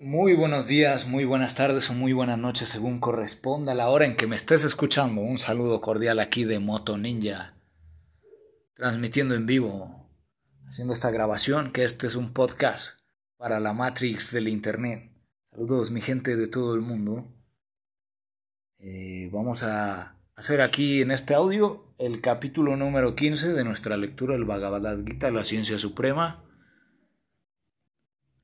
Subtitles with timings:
[0.00, 4.14] Muy buenos días, muy buenas tardes o muy buenas noches según corresponda la hora en
[4.14, 5.22] que me estés escuchando.
[5.22, 7.56] Un saludo cordial aquí de Moto Ninja,
[8.74, 10.08] transmitiendo en vivo,
[10.68, 13.00] haciendo esta grabación, que este es un podcast
[13.38, 15.10] para la Matrix del Internet.
[15.50, 17.26] Saludos mi gente de todo el mundo.
[18.78, 24.34] Eh, vamos a hacer aquí en este audio el capítulo número 15 de nuestra lectura
[24.34, 26.44] del Bhagavad Gita, la ciencia suprema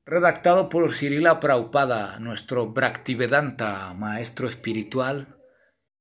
[0.05, 5.39] redactado por Cirila Praupada, nuestro Bhaktivedanta, maestro espiritual,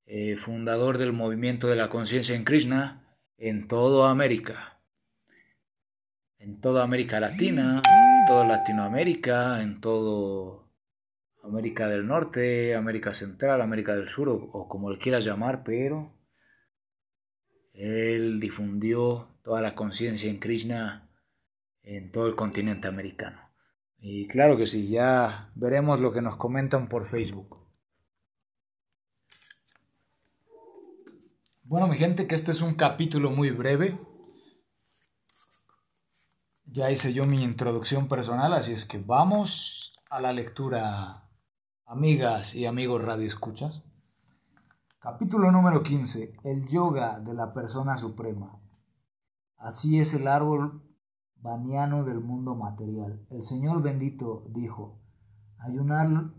[0.05, 4.83] eh, fundador del movimiento de la conciencia en Krishna en toda América,
[6.39, 10.63] en toda América Latina, en toda Latinoamérica, en toda
[11.43, 16.15] América del Norte, América Central, América del Sur, o, o como le quieras llamar, pero
[17.73, 21.11] él difundió toda la conciencia en Krishna
[21.83, 23.44] en todo el continente americano.
[24.07, 27.57] Y claro que sí, ya veremos lo que nos comentan por Facebook.
[31.63, 33.99] Bueno, mi gente, que este es un capítulo muy breve.
[36.67, 41.31] Ya hice yo mi introducción personal, así es que vamos a la lectura,
[41.87, 43.83] amigas y amigos radio escuchas.
[44.99, 46.41] Capítulo número 15.
[46.45, 48.61] El yoga de la persona suprema.
[49.57, 50.83] Así es el árbol
[51.45, 53.21] baniano del mundo material.
[53.31, 54.99] El Señor bendito dijo,
[55.59, 55.93] hay un,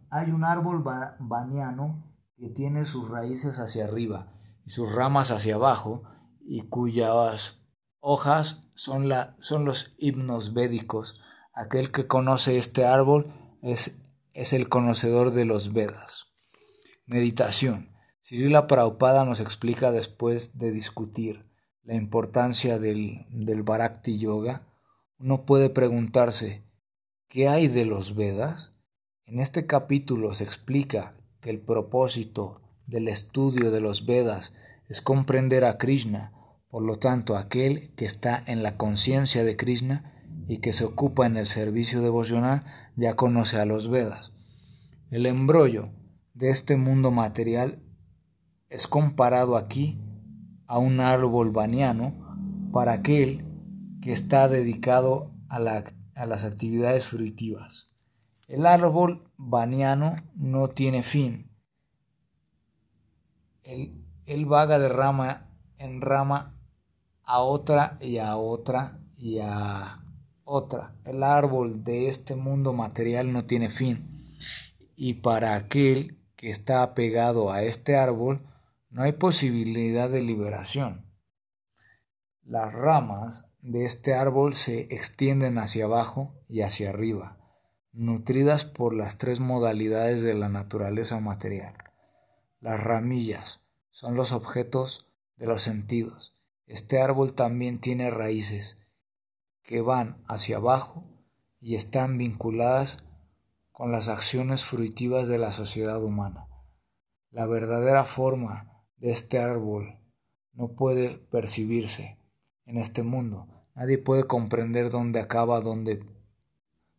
[0.10, 0.84] hay un árbol
[1.20, 2.04] baniano
[2.36, 4.34] que tiene sus raíces hacia arriba
[4.66, 6.02] y sus ramas hacia abajo
[6.42, 7.62] y cuyas
[8.00, 11.22] hojas son, la, son los himnos védicos.
[11.54, 13.32] Aquel que conoce este árbol
[13.62, 13.96] es,
[14.34, 16.34] es el conocedor de los Vedas.
[17.06, 17.92] Meditación.
[18.22, 21.46] Sirila Prabhupada nos explica después de discutir
[21.84, 23.64] la importancia del, del
[24.18, 24.66] Yoga
[25.18, 26.64] uno puede preguntarse,
[27.30, 28.74] ¿qué hay de los Vedas?
[29.26, 34.54] En este capítulo se explica que el propósito del estudio de los Vedas
[34.90, 36.34] es comprender a Krishna,
[36.68, 40.12] por lo tanto aquel que está en la conciencia de Krishna
[40.48, 42.66] y que se ocupa en el servicio devocional
[42.98, 44.34] ya conoce a los Vedas.
[45.10, 45.90] El embrollo
[46.34, 47.82] de este mundo material
[48.70, 50.02] es comparado aquí
[50.68, 53.45] a un árbol baniano para aquel
[54.06, 57.90] que está dedicado a, las actividades fruitivas.
[58.48, 61.50] El árbol baniano no tiene fin.
[63.64, 65.50] Él, él vaga de rama
[65.80, 66.56] en rama
[67.24, 70.04] a otra y a otra y a
[70.44, 70.94] otra.
[71.04, 74.38] El árbol de este mundo material no tiene fin.
[74.96, 78.46] Y para aquel que está apegado a este árbol,
[78.92, 81.06] no hay posibilidad de liberación.
[82.48, 87.40] Las ramas de este árbol se extienden hacia abajo y hacia arriba,
[87.92, 91.74] nutridas por las tres modalidades de la naturaleza material.
[92.60, 96.38] Las ramillas son los objetos de los sentidos.
[96.68, 98.76] Este árbol también tiene raíces
[99.64, 101.04] que van hacia abajo
[101.60, 103.00] y están vinculadas
[103.72, 106.48] con las acciones fruitivas de la sociedad humana.
[107.32, 109.98] La verdadera forma de este árbol
[110.54, 112.20] no puede percibirse
[112.66, 116.02] en este mundo, Nadie puede comprender dónde acaba, dónde,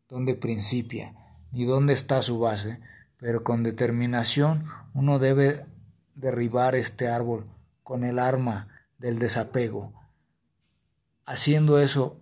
[0.09, 1.15] dónde principia,
[1.51, 2.81] ni dónde está su base,
[3.17, 5.65] pero con determinación uno debe
[6.15, 7.47] derribar este árbol
[7.83, 8.69] con el arma
[8.99, 9.95] del desapego.
[11.25, 12.21] Haciendo eso,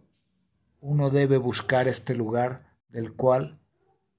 [0.81, 3.59] uno debe buscar este lugar del cual,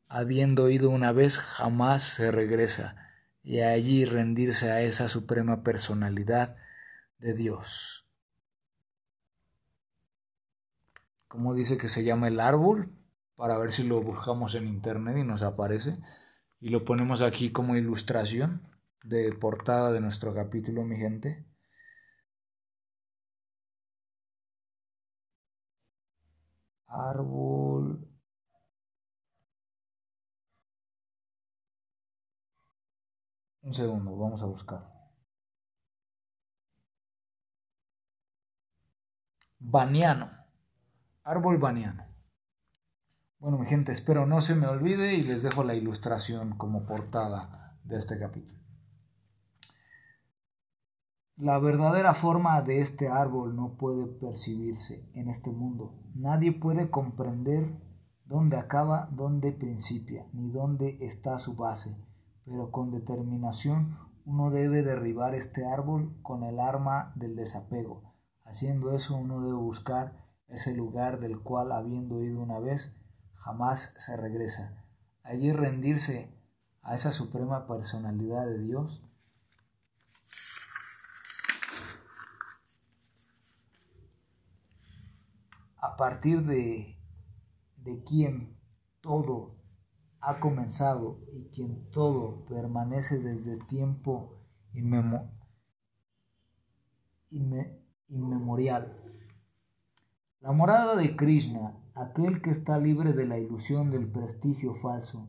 [0.10, 2.98] habiendo ido una vez, jamás se regresa,
[3.42, 6.58] y allí rendirse a esa suprema personalidad
[7.20, 8.05] de Dios.
[11.28, 12.92] Cómo dice que se llama el árbol,
[13.36, 15.98] para ver si lo buscamos en internet y nos aparece.
[16.60, 18.68] Y lo ponemos aquí como ilustración
[19.04, 21.46] de portada de nuestro capítulo, mi gente.
[26.88, 28.08] Árbol.
[33.64, 34.82] Un segundo, vamos a buscar.
[39.60, 40.45] Baniano.
[41.28, 42.04] Árbol baniano.
[43.40, 47.80] Bueno, mi gente, espero no se me olvide y les dejo la ilustración como portada
[47.84, 48.60] de este capítulo.
[51.36, 56.00] La verdadera forma de este árbol no puede percibirse en este mundo.
[56.14, 57.76] Nadie puede comprender
[58.26, 61.98] dónde acaba, dónde principia, ni dónde está su base.
[62.46, 68.14] Pero con determinación uno debe derribar este árbol con el arma del desapego.
[68.44, 72.94] Haciendo eso uno debe buscar ese lugar del cual habiendo ido una vez,
[73.36, 74.84] jamás se regresa.
[75.24, 76.32] allí rendirse
[76.82, 79.02] a esa suprema personalidad de Dios?
[85.78, 86.98] A partir de,
[87.78, 88.58] de quien
[89.02, 89.56] todo
[90.20, 94.42] ha comenzado y quien todo permanece desde tiempo
[98.10, 99.02] inmemorial.
[100.46, 105.28] La morada de Krishna, aquel que está libre de la ilusión del prestigio falso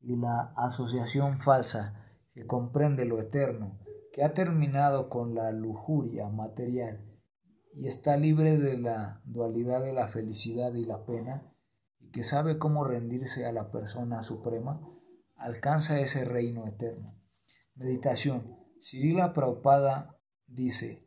[0.00, 1.94] y la asociación falsa
[2.34, 3.78] que comprende lo eterno,
[4.12, 7.06] que ha terminado con la lujuria material
[7.72, 11.54] y está libre de la dualidad de la felicidad y la pena,
[12.00, 14.80] y que sabe cómo rendirse a la persona suprema,
[15.36, 17.14] alcanza ese reino eterno.
[17.76, 18.56] Meditación.
[18.80, 20.18] Sirila Prabhupada
[20.48, 21.06] dice,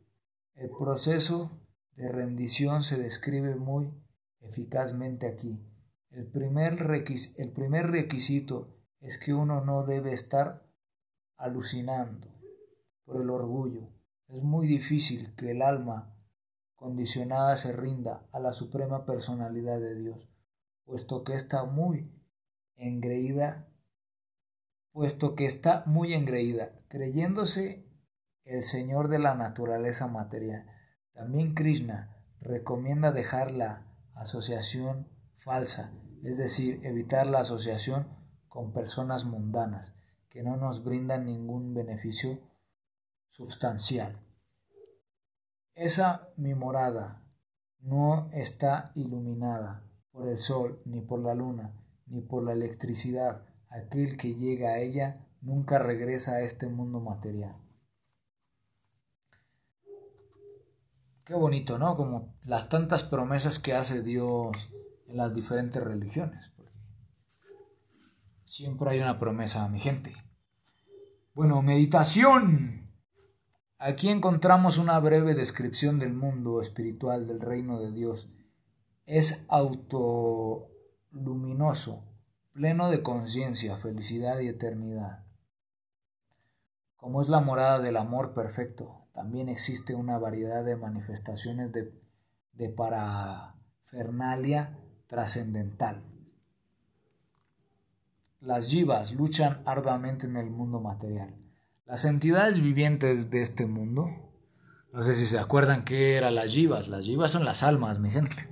[0.54, 1.60] el proceso
[1.96, 3.92] de rendición se describe muy
[4.40, 5.60] eficazmente aquí.
[6.10, 6.74] El primer,
[7.36, 10.66] el primer requisito es que uno no debe estar
[11.36, 12.28] alucinando
[13.04, 13.88] por el orgullo.
[14.28, 16.14] Es muy difícil que el alma
[16.74, 20.32] condicionada se rinda a la suprema personalidad de Dios
[20.84, 22.10] puesto que está muy
[22.76, 23.68] engreída,
[24.92, 27.86] puesto que está muy engreída, creyéndose
[28.44, 30.66] el Señor de la naturaleza material.
[31.14, 35.92] También Krishna recomienda dejar la asociación falsa,
[36.22, 38.06] es decir, evitar la asociación
[38.48, 39.94] con personas mundanas
[40.28, 42.38] que no nos brindan ningún beneficio
[43.28, 44.18] sustancial.
[45.74, 47.22] Esa mi morada
[47.80, 51.72] no está iluminada por el sol, ni por la luna,
[52.06, 53.46] ni por la electricidad.
[53.68, 57.56] Aquel que llega a ella nunca regresa a este mundo material.
[61.24, 61.96] Qué bonito, ¿no?
[61.96, 64.56] Como las tantas promesas que hace Dios
[65.06, 66.52] en las diferentes religiones.
[68.44, 70.14] siempre hay una promesa, mi gente.
[71.34, 72.90] Bueno, meditación.
[73.78, 78.28] Aquí encontramos una breve descripción del mundo espiritual del reino de Dios
[79.06, 82.04] es autoluminoso,
[82.52, 85.24] pleno de conciencia, felicidad y eternidad.
[86.96, 91.92] Como es la morada del amor perfecto, también existe una variedad de manifestaciones de,
[92.54, 94.76] de parafernalia
[95.06, 96.02] trascendental.
[98.40, 101.36] Las yivas luchan arduamente en el mundo material.
[101.86, 104.10] Las entidades vivientes de este mundo,
[104.92, 108.10] no sé si se acuerdan qué eran las yivas, las yivas son las almas, mi
[108.10, 108.48] gente.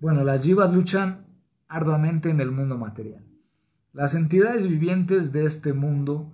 [0.00, 1.26] Bueno, las yivas luchan
[1.68, 3.22] arduamente en el mundo material.
[3.92, 6.32] Las entidades vivientes de este mundo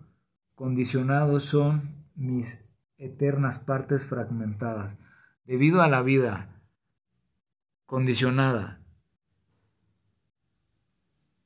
[0.55, 2.63] condicionado son mis
[2.99, 4.97] eternas partes fragmentadas,
[5.45, 6.61] debido a la vida
[7.87, 8.81] condicionada.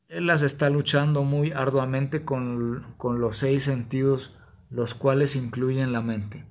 [0.08, 4.38] Él las está luchando muy arduamente con, con los seis sentidos,
[4.70, 6.46] los cuales incluyen la mente.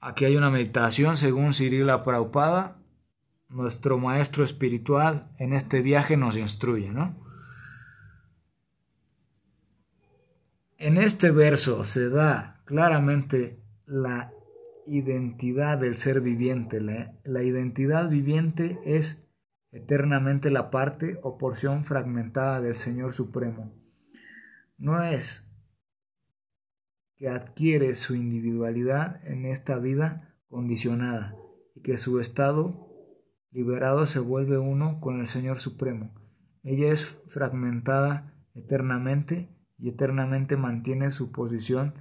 [0.00, 2.78] Aquí hay una meditación según Cirila Prabhupada
[3.54, 7.14] nuestro maestro espiritual en este viaje nos instruye, ¿no?
[10.76, 14.32] En este verso se da claramente la
[14.86, 16.80] identidad del ser viviente.
[16.80, 19.30] La, la, identidad viviente es
[19.70, 23.72] eternamente la parte o porción fragmentada del Señor Supremo.
[24.76, 25.50] No es
[27.16, 31.36] que adquiere su individualidad en esta vida condicionada
[31.74, 32.90] y que su estado
[33.50, 36.12] liberado se vuelve uno con el Señor Supremo.
[36.62, 39.48] Ella es fragmentada eternamente
[39.78, 41.94] y eternamente mantiene su posición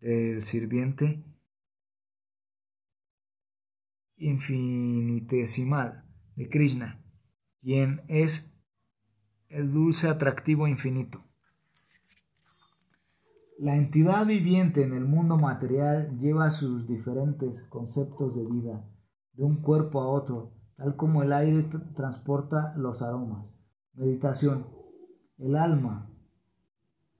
[0.00, 1.24] del sirviente
[4.16, 6.04] infinitesimal
[6.36, 7.02] de Krishna,
[7.60, 8.54] quien es
[9.48, 11.24] el dulce atractivo infinito.
[13.58, 18.88] La entidad viviente en el mundo material lleva sus diferentes conceptos de vida
[19.32, 23.44] de un cuerpo a otro tal como el aire transporta los aromas.
[23.94, 24.66] Meditación.
[25.36, 26.07] El alma,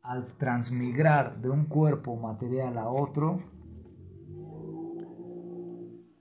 [0.09, 3.43] al transmigrar de un cuerpo material a otro,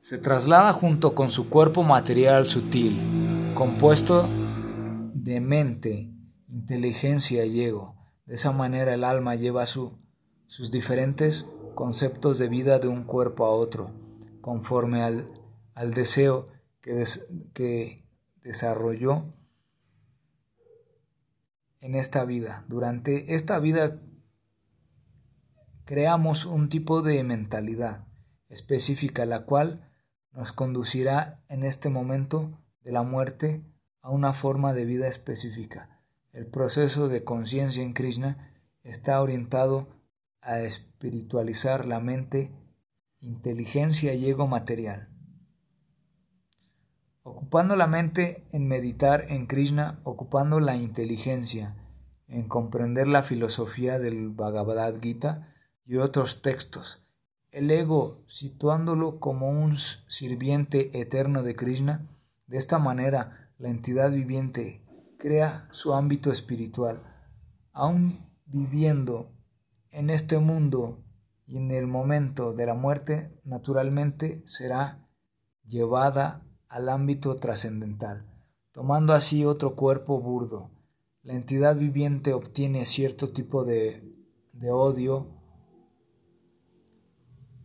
[0.02, 4.28] se traslada junto con su cuerpo material sutil, compuesto
[5.14, 6.12] de mente,
[6.50, 7.96] inteligencia y ego.
[8.26, 9.98] De esa manera el alma lleva su,
[10.48, 13.92] sus diferentes conceptos de vida de un cuerpo a otro,
[14.42, 15.32] conforme al,
[15.76, 16.50] al deseo
[16.82, 18.04] que,
[18.44, 19.34] desarrolló
[21.82, 22.66] en esta vida.
[22.68, 24.02] Durante esta vida
[25.86, 28.08] creamos un tipo de mentalidad
[28.50, 29.90] específica, la cual
[30.32, 33.64] nos conducirá en este momento de la muerte
[34.02, 36.02] a una forma de vida específica.
[36.34, 38.54] el proceso de conciencia en Krishna
[38.84, 39.88] está orientado
[40.40, 42.52] a espiritualizar la mente,
[43.20, 45.10] inteligencia y ego material.
[47.30, 51.76] Ocupando la mente en meditar en Krishna, ocupando la inteligencia
[52.30, 55.54] en comprender la filosofía del Bhagavad Gita
[55.86, 57.06] y otros textos,
[57.52, 62.08] el ego situándolo como un sirviente eterno de Krishna,
[62.48, 64.86] de esta manera la entidad viviente
[65.20, 67.04] crea su ámbito espiritual,
[67.74, 69.34] aun viviendo
[69.92, 71.04] en este mundo
[71.46, 75.10] y en el momento de la muerte, naturalmente será
[75.66, 78.26] llevada al ámbito trascendental,
[78.72, 80.72] tomando así otro cuerpo burdo.
[81.22, 84.16] La entidad viviente obtiene cierto tipo de,
[84.54, 85.28] de odio,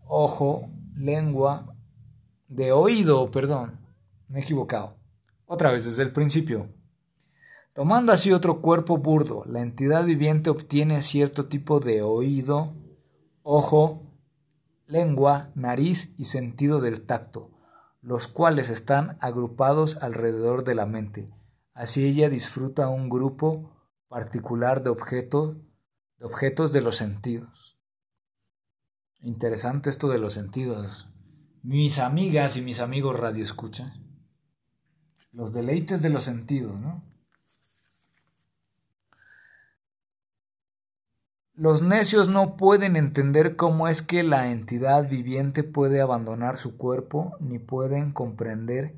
[0.05, 1.77] ojo, lengua,
[2.49, 3.81] de oído, perdón,
[4.29, 4.97] me he equivocado.
[5.47, 6.69] Otra vez desde el principio.
[7.73, 12.75] Tomando así otro cuerpo burdo, la entidad viviente obtiene cierto tipo de oído,
[13.43, 14.13] ojo,
[14.87, 17.52] lengua, nariz y sentido del tacto,
[18.03, 21.33] los cuales están agrupados alrededor de la mente.
[21.73, 23.71] Así ella disfruta un grupo
[24.09, 25.57] particular de objetos,
[26.19, 27.79] de objetos de los sentidos.
[29.21, 31.09] Interesante esto de los sentidos.
[31.63, 33.93] Mis amigas y mis amigos radio escuchan.
[35.31, 37.05] Los deleites de los sentidos, ¿no?
[41.63, 47.37] Los necios no pueden entender cómo es que la entidad viviente puede abandonar su cuerpo,
[47.39, 48.97] ni pueden comprender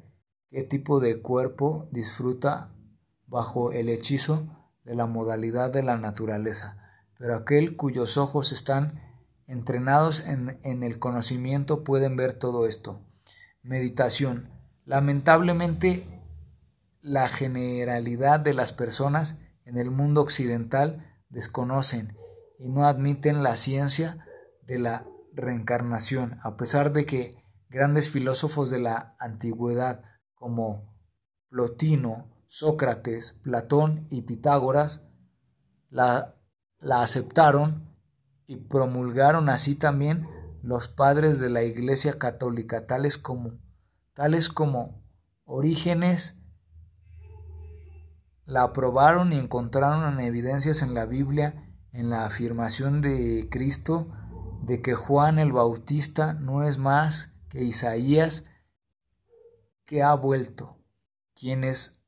[0.48, 2.74] qué tipo de cuerpo disfruta
[3.26, 4.48] bajo el hechizo
[4.82, 6.78] de la modalidad de la naturaleza.
[7.18, 8.98] Pero aquel cuyos ojos están
[9.46, 12.98] entrenados en, el conocimiento pueden ver todo esto.
[13.62, 14.48] Meditación.
[14.86, 16.06] Lamentablemente,
[17.02, 22.23] la generalidad de las personas en el mundo occidental desconocen
[22.58, 24.24] y no admiten la ciencia
[24.62, 27.36] de la reencarnación, a pesar de que
[27.68, 30.94] grandes filósofos de la antigüedad como
[31.48, 35.02] Plotino, Sócrates, Platón y Pitágoras
[35.90, 36.36] la,
[36.78, 37.96] la aceptaron
[38.46, 40.28] y promulgaron así también
[40.62, 43.58] los padres de la Iglesia Católica, tales como,
[44.14, 45.02] tales como
[45.44, 46.42] Orígenes,
[48.46, 54.08] la aprobaron y encontraron evidencias en la Biblia en la afirmación de Cristo
[54.62, 58.50] de que Juan el Bautista no es más que Isaías
[59.84, 60.76] que ha vuelto.
[61.38, 62.02] Quienes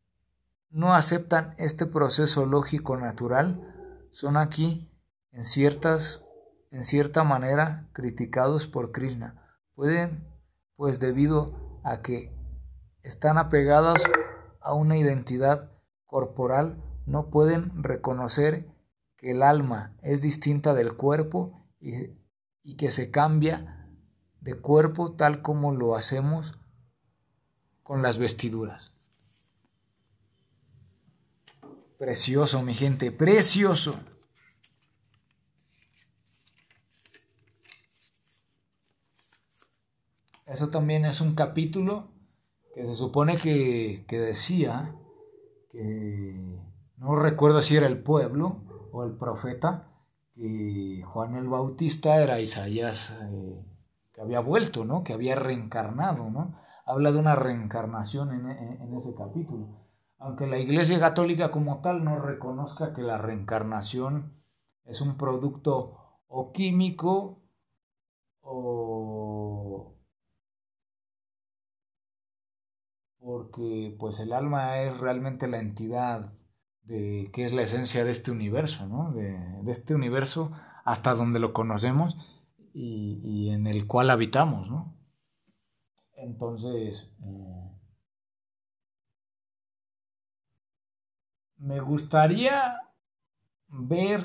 [0.70, 4.90] no aceptan este proceso lógico natural son aquí
[5.32, 6.24] en ciertas
[6.72, 9.60] en cierta manera criticados por Krishna.
[9.74, 10.26] Pueden
[10.74, 12.34] pues debido a que
[13.02, 14.02] están apegados
[14.60, 15.70] a una identidad
[16.06, 18.66] corporal no pueden reconocer
[19.30, 22.10] el alma es distinta del cuerpo y,
[22.62, 23.88] y que se cambia
[24.40, 26.58] de cuerpo tal como lo hacemos
[27.82, 28.92] con las vestiduras.
[31.98, 33.98] Precioso, mi gente, precioso.
[40.46, 42.08] Eso también es un capítulo
[42.74, 44.94] que se supone que, que decía
[45.70, 46.60] que
[46.98, 48.62] no recuerdo si era el pueblo,
[49.04, 49.88] el profeta,
[50.34, 53.64] que Juan el Bautista era Isaías eh,
[54.12, 55.04] que había vuelto, ¿no?
[55.04, 56.58] Que había reencarnado, ¿no?
[56.84, 59.68] Habla de una reencarnación en, en ese capítulo.
[60.18, 64.34] Aunque la Iglesia Católica como tal no reconozca que la reencarnación
[64.84, 65.98] es un producto
[66.28, 67.42] o químico
[68.40, 69.96] o
[73.18, 76.32] porque pues el alma es realmente la entidad
[76.86, 79.12] de qué es la esencia de este universo, ¿no?
[79.12, 79.36] De,
[79.72, 80.52] este universo
[80.84, 82.16] hasta donde lo conocemos
[82.72, 84.94] y, en el cual habitamos, ¿no?
[86.14, 87.70] Entonces, eh,
[91.58, 92.80] me gustaría
[93.68, 94.24] ver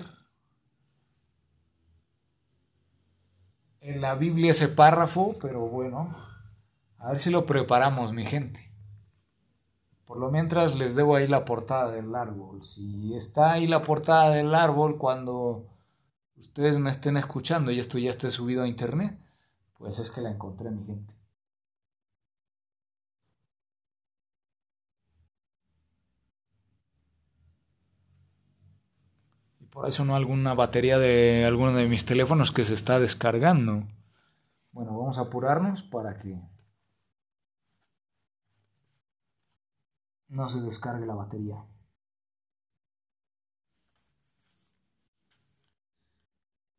[3.80, 6.15] en la Biblia ese párrafo, pero bueno,
[7.00, 8.71] a ver si lo preparamos, mi gente.
[10.12, 12.65] Por lo mientras les debo ahí la portada del árbol.
[12.65, 15.70] Si está ahí la portada del árbol cuando
[16.36, 19.18] ustedes me estén escuchando y esto ya esté subido a internet,
[19.77, 21.13] pues es que la encontré, mi gente.
[29.62, 33.84] Y por eso no alguna batería de alguno de mis teléfonos que se está descargando.
[34.74, 36.50] Bueno, vamos a apurarnos para que
[40.32, 41.64] no se descargue la batería.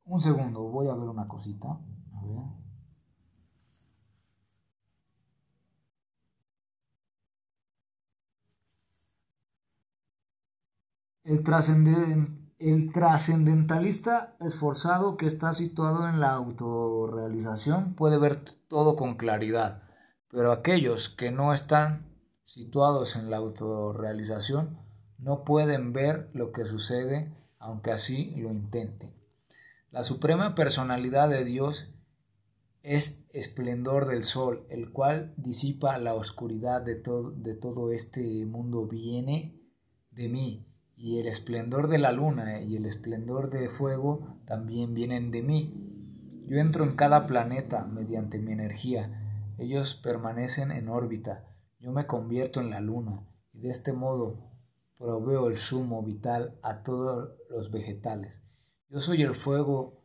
[0.05, 1.69] Un segundo, voy a ver una cosita.
[1.69, 2.63] A ver.
[11.25, 11.39] El,
[12.59, 19.83] el trascendentalista esforzado que está situado en la autorrealización puede ver todo con claridad,
[20.29, 22.12] pero aquellos que no están
[22.45, 24.79] situados en la autorrealización
[25.19, 29.15] no pueden ver lo que sucede aunque así lo intenten.
[29.93, 31.95] La suprema personalidad de Dios
[32.83, 37.03] es esplendor del sol, el cual disipa la oscuridad de,
[37.37, 39.61] de todo este mundo viene
[40.11, 45.31] de mí, y el esplendor de la luna y el esplendor de fuego también vienen
[45.31, 45.75] de mí.
[46.47, 51.45] Yo entro en cada planeta mediante mi energía, ellos permanecen en órbita,
[51.83, 54.39] yo me convierto en la luna, y de este modo
[54.97, 58.41] proveo el sumo vital a todos los vegetales.
[58.89, 60.05] Yo soy el fuego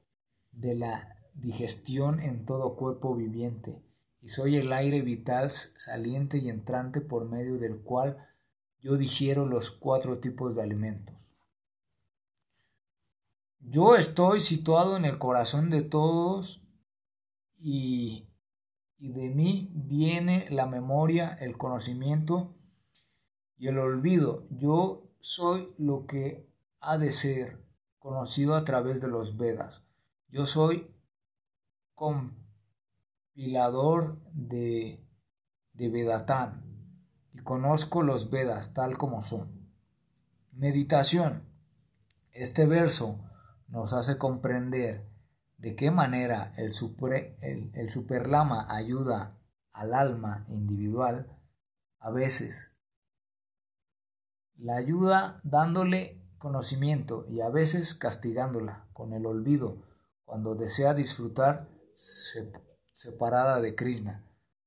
[0.51, 3.79] de la digestión en todo cuerpo viviente,
[4.21, 8.17] y soy el aire vital saliente y entrante por medio del cual
[8.79, 11.15] yo digiero los cuatro tipos de alimentos.
[13.59, 16.63] Yo estoy situado en el corazón de todos
[17.59, 18.26] y,
[18.99, 22.55] y de mí viene la memoria, el conocimiento
[23.57, 24.47] y el olvido.
[24.49, 26.49] Yo soy lo que
[26.79, 27.63] ha de ser
[27.99, 29.83] conocido a través de los Vedas.
[30.29, 30.93] Yo soy
[33.33, 35.05] compilador de,
[35.73, 36.63] de Vedatán
[37.33, 39.69] y conozco los Vedas tal como son.
[40.51, 41.43] Meditación.
[42.31, 43.19] Este verso
[43.67, 45.07] nos hace comprender
[45.57, 46.73] de qué manera el,
[47.41, 49.37] el, el superlama ayuda
[49.71, 51.27] al alma individual
[51.99, 52.73] a veces.
[54.55, 59.83] La ayuda dándole conocimiento y a veces castigándola con el olvido
[60.25, 64.23] cuando desea disfrutar separada de Krishna.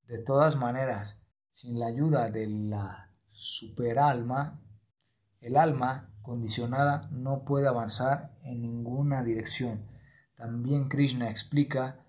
[0.06, 1.16] De todas maneras,
[1.52, 4.60] sin la ayuda de la superalma,
[5.40, 9.89] el alma condicionada no puede avanzar en ninguna dirección.
[10.40, 12.06] También Krishna explica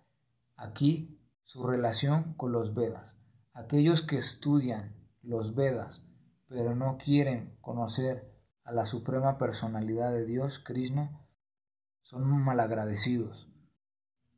[0.56, 3.14] aquí su relación con los Vedas.
[3.52, 6.02] Aquellos que estudian los Vedas
[6.48, 11.28] pero no quieren conocer a la suprema personalidad de Dios, Krishna,
[12.04, 13.50] son malagradecidos,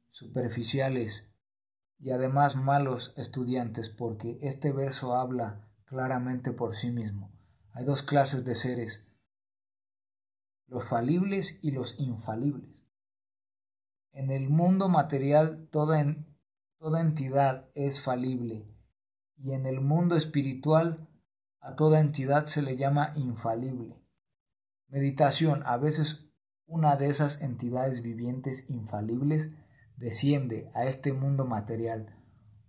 [0.10, 1.27] superficiales
[1.99, 7.32] y además malos estudiantes porque este verso habla claramente por sí mismo.
[7.73, 9.06] Hay dos clases de seres,
[10.65, 12.83] los falibles y los infalibles.
[14.13, 16.06] En el mundo material toda,
[16.78, 18.67] toda entidad es falible
[19.38, 21.10] y en el mundo espiritual
[21.60, 23.97] a toda entidad se le llama infalible.
[24.88, 25.63] Meditación.
[25.65, 26.32] A veces
[26.67, 29.49] una de esas entidades vivientes infalibles
[29.97, 32.15] desciende a este mundo material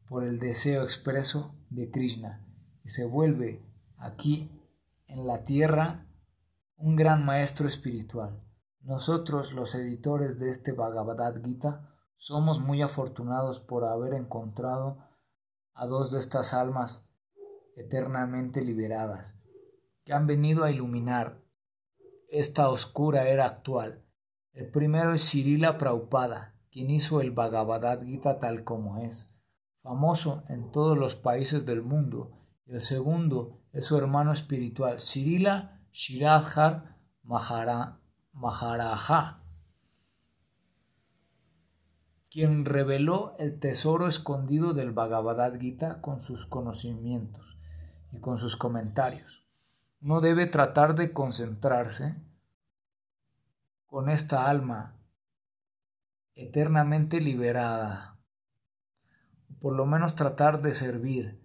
[0.08, 2.42] por el deseo expreso de Krishna
[2.84, 3.62] y se vuelve
[3.98, 4.50] aquí
[5.06, 6.06] en la tierra
[6.76, 8.42] un gran maestro espiritual.
[8.84, 14.98] Nosotros, los editores de este Bhagavad Gita, somos muy afortunados por haber encontrado
[15.72, 17.02] a dos de estas almas
[17.76, 19.34] eternamente liberadas,
[20.04, 21.40] que han venido a iluminar
[22.28, 24.04] esta oscura era actual.
[24.52, 29.34] El primero es Cirila Praupada, quien hizo el Bhagavad Gita tal como es,
[29.82, 32.36] famoso en todos los países del mundo.
[32.66, 36.98] Y el segundo es su hermano espiritual, Cirila Shiradhar
[38.34, 39.40] Maharaja,
[42.30, 47.58] quien reveló el tesoro escondido del Bhagavad Gita con sus conocimientos
[48.12, 49.44] y con sus comentarios
[50.04, 52.14] no debe tratar de concentrarse
[53.86, 54.98] con esta alma
[56.34, 58.18] eternamente liberada,
[59.60, 61.40] por lo menos tratar de servir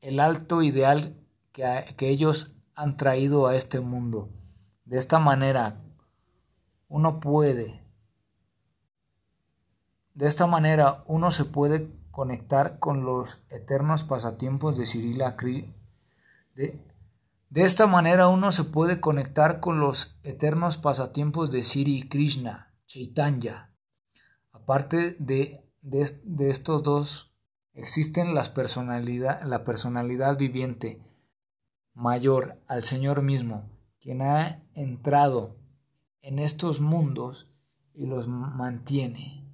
[0.00, 1.16] el alto ideal
[1.50, 4.30] que, que ellos han traído a este mundo.
[4.92, 5.80] De esta manera,
[6.88, 7.80] uno puede,
[10.12, 15.34] de esta manera uno se puede conectar con los eternos pasatiempos de Cirila
[16.54, 16.78] de,
[17.48, 23.74] de esta manera uno se puede conectar con los eternos pasatiempos de Siri Krishna, Chaitanya.
[24.52, 27.32] Aparte de, de, estos dos,
[27.72, 31.00] existen las personalidad, la personalidad viviente
[31.94, 33.71] mayor al Señor mismo,
[34.02, 35.56] quien ha entrado
[36.20, 37.48] en estos mundos
[37.94, 39.46] y los mantiene.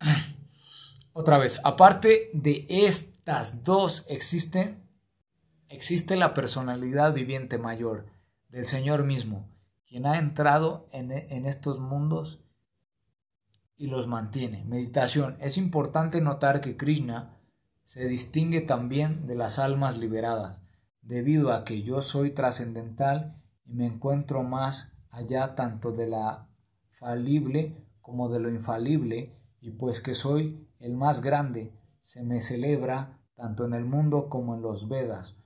[1.12, 4.88] Otra vez, aparte de estas dos existen
[5.70, 8.06] existe la personalidad viviente mayor
[8.48, 9.48] del Señor mismo,
[9.86, 12.40] quien ha entrado en, en estos mundos
[13.76, 14.64] y los mantiene.
[14.64, 15.36] Meditación.
[15.40, 17.36] Es importante notar que Krishna
[17.86, 20.60] se distingue también de las almas liberadas,
[21.02, 26.48] debido a que yo soy trascendental y me encuentro más allá tanto de la
[26.92, 33.20] falible como de lo infalible, y pues que soy el más grande, se me celebra
[33.34, 35.36] tanto en el mundo como en los Vedas,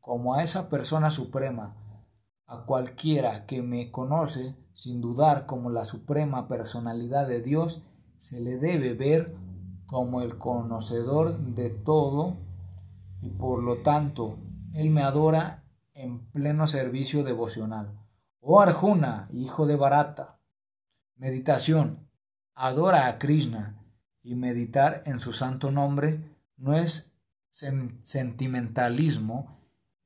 [0.00, 1.76] como a esa persona suprema,
[2.46, 7.82] a cualquiera que me conoce sin dudar como la suprema personalidad de Dios,
[8.18, 9.34] se le debe ver
[9.86, 12.36] como el conocedor de todo
[13.20, 14.38] y por lo tanto
[14.74, 15.62] él me adora
[15.94, 17.98] en pleno servicio devocional.
[18.40, 20.38] Oh Arjuna, hijo de Barata,
[21.16, 22.08] meditación,
[22.54, 23.78] adora a Krishna
[24.22, 27.12] y meditar en su santo nombre no es
[27.50, 29.58] sentimentalismo,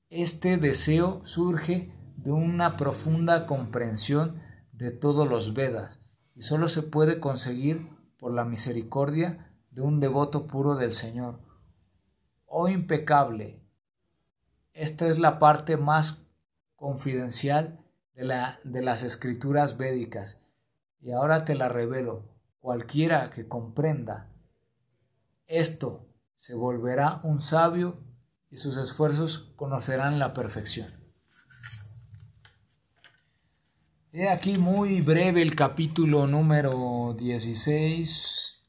[0.09, 6.01] este deseo surge de una profunda comprensión de todos los Vedas
[6.35, 11.41] y solo se puede conseguir por la misericordia de un devoto puro del Señor.
[12.47, 13.61] Oh impecable,
[14.77, 16.23] esta es la parte más
[16.77, 17.81] confidencial
[18.15, 20.39] de, la, de las escrituras védicas
[21.01, 22.25] y ahora te la revelo.
[22.61, 24.29] Cualquiera que comprenda
[25.47, 27.99] esto se volverá un sabio
[28.51, 30.89] y sus esfuerzos conocerán la perfección.
[34.13, 38.65] He aquí muy breve el capítulo número 16.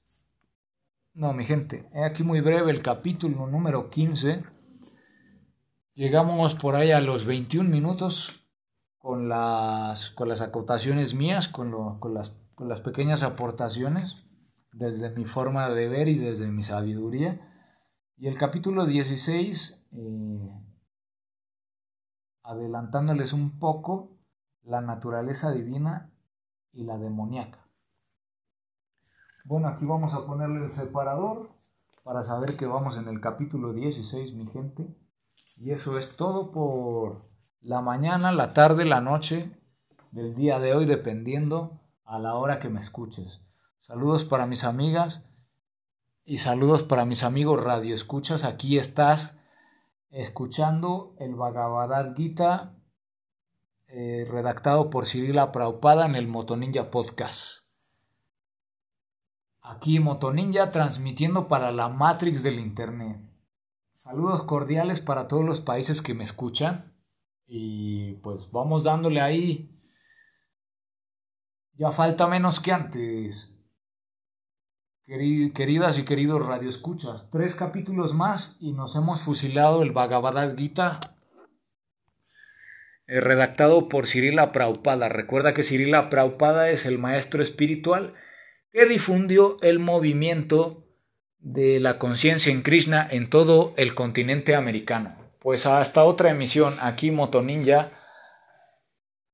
[1.16, 4.57] No, mi gente, he aquí muy breve el capítulo número 15.
[5.98, 8.48] Llegamos por ahí a los 21 minutos
[9.00, 14.16] con las, con las acotaciones mías, con, con, las, con las pequeñas aportaciones
[14.72, 17.42] desde mi forma de ver y desde mi sabiduría.
[18.16, 20.52] Y el capítulo 16, eh,
[22.44, 24.20] adelantándoles un poco,
[24.62, 26.12] la naturaleza divina
[26.74, 27.68] y la demoníaca.
[29.46, 31.50] Bueno, aquí vamos a ponerle el separador
[32.04, 34.96] para saber que vamos en el capítulo 16, mi gente.
[35.60, 37.26] Y eso es todo por
[37.62, 39.52] la mañana, la tarde, la noche
[40.12, 43.42] del día de hoy, dependiendo a la hora que me escuches.
[43.80, 45.24] Saludos para mis amigas
[46.24, 48.44] y saludos para mis amigos radio escuchas.
[48.44, 49.36] Aquí estás
[50.12, 52.76] escuchando el Bhagavad Gita
[53.88, 57.66] eh, redactado por Cirila Praupada en el Motoninja Podcast.
[59.62, 63.18] Aquí Motoninja transmitiendo para la Matrix del Internet.
[64.08, 66.94] Saludos cordiales para todos los países que me escuchan.
[67.46, 69.70] Y pues vamos dándole ahí.
[71.74, 73.54] Ya falta menos que antes.
[75.06, 81.00] Queridas y queridos radioescuchas, tres capítulos más y nos hemos fusilado el Bhagavad Gita
[83.08, 85.10] eh, redactado por Cirila Praupada.
[85.10, 88.14] Recuerda que Cirila Praupada es el maestro espiritual
[88.72, 90.87] que difundió el movimiento
[91.54, 95.16] de la conciencia en Krishna en todo el continente americano.
[95.40, 97.92] Pues hasta otra emisión aquí Motoninja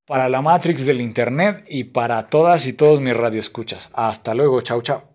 [0.06, 3.88] para la Matrix del Internet y para todas y todos mis radioescuchas.
[3.92, 5.13] Hasta luego, chao chao.